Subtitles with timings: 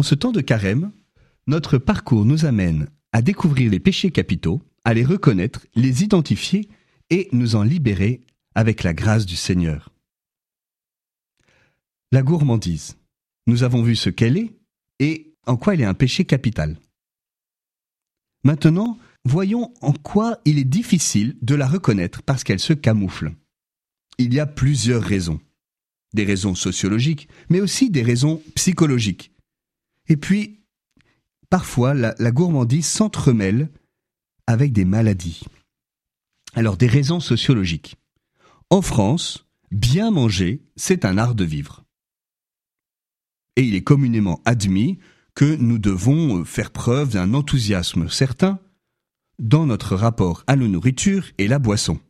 [0.00, 0.92] En ce temps de carême,
[1.46, 6.70] notre parcours nous amène à découvrir les péchés capitaux, à les reconnaître, les identifier
[7.10, 8.22] et nous en libérer
[8.54, 9.92] avec la grâce du Seigneur.
[12.12, 12.96] La gourmandise.
[13.46, 14.54] Nous avons vu ce qu'elle est
[15.00, 16.78] et en quoi elle est un péché capital.
[18.42, 23.34] Maintenant, voyons en quoi il est difficile de la reconnaître parce qu'elle se camoufle.
[24.16, 25.42] Il y a plusieurs raisons.
[26.14, 29.29] Des raisons sociologiques, mais aussi des raisons psychologiques.
[30.10, 30.60] Et puis,
[31.48, 33.70] parfois, la, la gourmandise s'entremêle
[34.46, 35.44] avec des maladies.
[36.54, 37.96] Alors, des raisons sociologiques.
[38.68, 41.84] En France, bien manger, c'est un art de vivre.
[43.54, 44.98] Et il est communément admis
[45.34, 48.58] que nous devons faire preuve d'un enthousiasme certain
[49.38, 52.00] dans notre rapport à la nourriture et la boisson.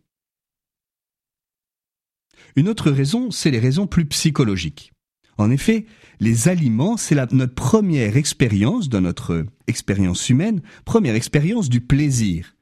[2.56, 4.92] Une autre raison, c'est les raisons plus psychologiques.
[5.38, 5.86] En effet,
[6.20, 12.56] les aliments, c'est notre première expérience de notre expérience humaine, première expérience du plaisir.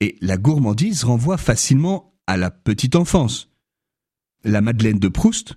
[0.00, 3.50] Et la gourmandise renvoie facilement à la petite enfance.
[4.44, 5.54] La Madeleine de Proust,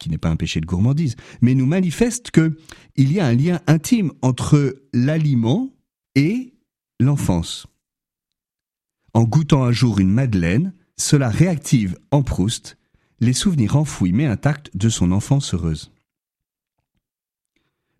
[0.00, 2.58] qui n'est pas un péché de gourmandise, mais nous manifeste que
[2.96, 5.70] il y a un lien intime entre l'aliment
[6.14, 6.54] et
[7.00, 7.66] l'enfance.
[9.14, 12.76] En goûtant un jour une madeleine, cela réactive en Proust
[13.20, 15.92] les souvenirs enfouis mais intacts de son enfance heureuse.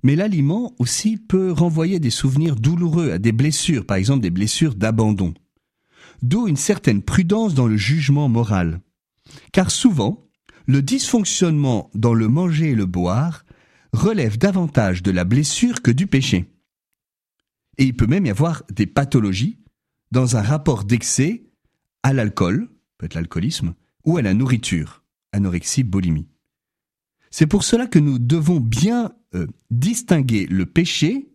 [0.02, 4.74] Mais l'aliment aussi peut renvoyer des souvenirs douloureux à des blessures, par exemple des blessures
[4.74, 5.32] d'abandon.
[6.22, 8.80] D'où une certaine prudence dans le jugement moral.
[9.52, 10.28] Car souvent,
[10.66, 13.44] le dysfonctionnement dans le manger et le boire
[13.92, 16.50] relève davantage de la blessure que du péché.
[17.78, 19.58] Et il peut même y avoir des pathologies
[20.10, 21.44] dans un rapport d'excès
[22.02, 22.68] à l'alcool,
[22.98, 25.03] peut-être l'alcoolisme, ou à la nourriture,
[25.34, 26.28] anorexie, boulimie.
[27.30, 31.28] C'est pour cela que nous devons bien euh, distinguer le péché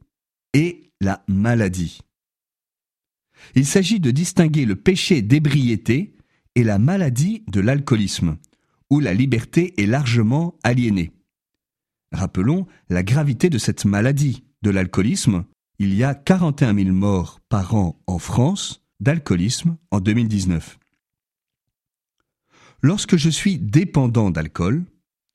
[0.54, 2.00] et la maladie.
[3.56, 6.16] Il s'agit de distinguer le péché d'ébriété
[6.56, 8.38] et la maladie de l'alcoolisme,
[8.90, 11.12] où la liberté est largement aliénée.
[12.12, 15.46] Rappelons la gravité de cette maladie de l'alcoolisme
[15.82, 20.79] il y a 41 000 morts par an en France d'alcoolisme en 2019.
[22.82, 24.86] Lorsque je suis dépendant d'alcool,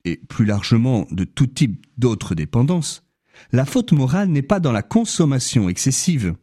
[0.05, 3.05] et plus largement de tout type d'autres dépendances,
[3.53, 6.34] la faute morale n'est pas dans la consommation excessive,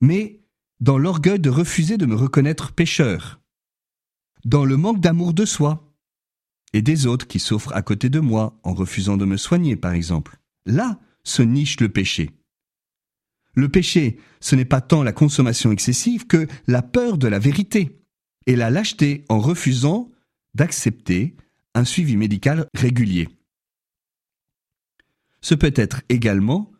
[0.00, 0.40] mais
[0.80, 3.40] dans l'orgueil de refuser de me reconnaître pécheur,
[4.44, 5.92] dans le manque d'amour de soi
[6.72, 9.92] et des autres qui souffrent à côté de moi en refusant de me soigner, par
[9.92, 10.38] exemple.
[10.66, 12.30] Là se niche le péché.
[13.54, 18.00] Le péché, ce n'est pas tant la consommation excessive que la peur de la vérité
[18.46, 20.10] et la lâcheté en refusant
[20.54, 21.36] d'accepter
[21.74, 23.28] un suivi médical régulier.
[25.40, 26.72] Ce peut être également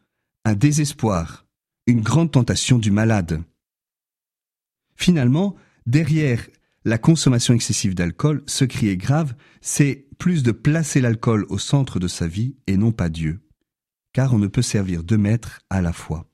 [0.44, 1.46] un désespoir,
[1.86, 3.42] une grande tentation du malade.
[4.96, 5.54] Finalement,
[5.86, 6.48] derrière
[6.84, 12.00] la consommation excessive d'alcool, ce qui est grave, c'est plus de placer l'alcool au centre
[12.00, 13.40] de sa vie et non pas Dieu,
[14.12, 16.28] car on ne peut servir deux maîtres à la fois.